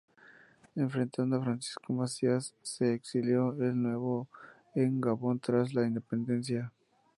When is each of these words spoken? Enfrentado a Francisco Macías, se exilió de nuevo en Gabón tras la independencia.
Enfrentado 0.75 1.35
a 1.35 1.43
Francisco 1.43 1.93
Macías, 1.93 2.55
se 2.63 2.91
exilió 2.95 3.51
de 3.51 3.71
nuevo 3.75 4.27
en 4.73 4.99
Gabón 4.99 5.39
tras 5.39 5.75
la 5.75 5.85
independencia. 5.85 6.73